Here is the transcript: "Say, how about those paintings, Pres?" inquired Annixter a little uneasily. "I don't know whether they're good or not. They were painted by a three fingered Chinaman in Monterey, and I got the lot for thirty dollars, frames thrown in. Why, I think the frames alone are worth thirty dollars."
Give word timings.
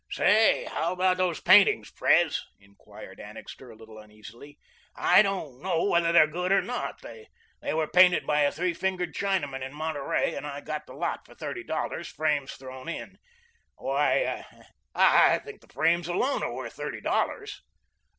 "Say, 0.09 0.65
how 0.65 0.93
about 0.93 1.17
those 1.17 1.39
paintings, 1.41 1.91
Pres?" 1.91 2.43
inquired 2.59 3.19
Annixter 3.19 3.69
a 3.69 3.75
little 3.75 3.99
uneasily. 3.99 4.57
"I 4.95 5.21
don't 5.21 5.61
know 5.61 5.83
whether 5.83 6.11
they're 6.11 6.25
good 6.25 6.51
or 6.51 6.63
not. 6.63 7.03
They 7.03 7.27
were 7.71 7.85
painted 7.87 8.25
by 8.25 8.39
a 8.41 8.51
three 8.51 8.73
fingered 8.73 9.13
Chinaman 9.13 9.61
in 9.61 9.75
Monterey, 9.75 10.33
and 10.33 10.47
I 10.47 10.61
got 10.61 10.87
the 10.87 10.93
lot 10.95 11.23
for 11.23 11.35
thirty 11.35 11.63
dollars, 11.63 12.07
frames 12.07 12.53
thrown 12.53 12.89
in. 12.89 13.19
Why, 13.75 14.43
I 14.95 15.37
think 15.37 15.61
the 15.61 15.71
frames 15.71 16.07
alone 16.07 16.41
are 16.41 16.51
worth 16.51 16.73
thirty 16.73 16.99
dollars." 17.01 17.61